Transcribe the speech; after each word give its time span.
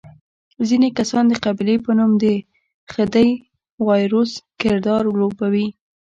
ځینې 0.67 0.89
کسان 0.97 1.23
د 1.29 1.33
قبیلې 1.45 1.75
په 1.85 1.91
نوم 1.97 2.11
د 2.23 2.25
خدۍ 2.91 3.29
د 3.37 3.41
وایروس 3.87 4.31
کردار 4.61 5.03
لوبوي. 5.19 5.67